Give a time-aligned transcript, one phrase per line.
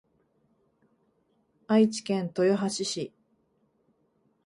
[1.67, 3.13] 愛知県豊橋市